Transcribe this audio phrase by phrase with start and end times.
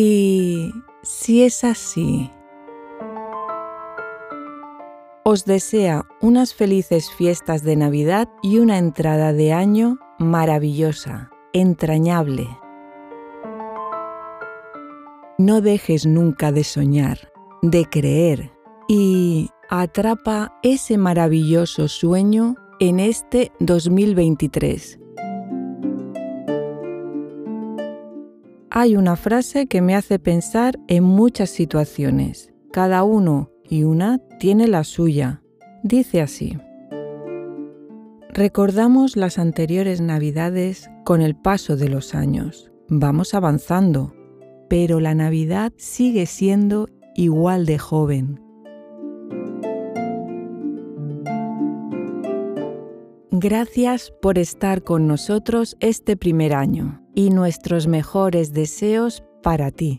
[0.00, 2.30] Y si es así,
[5.24, 12.46] os desea unas felices fiestas de Navidad y una entrada de año maravillosa, entrañable.
[15.36, 18.52] No dejes nunca de soñar, de creer
[18.86, 25.00] y atrapa ese maravilloso sueño en este 2023.
[28.80, 32.52] Hay una frase que me hace pensar en muchas situaciones.
[32.70, 35.42] Cada uno y una tiene la suya.
[35.82, 36.56] Dice así.
[38.28, 42.70] Recordamos las anteriores Navidades con el paso de los años.
[42.88, 44.14] Vamos avanzando,
[44.70, 48.40] pero la Navidad sigue siendo igual de joven.
[53.32, 59.98] Gracias por estar con nosotros este primer año y nuestros mejores deseos para ti.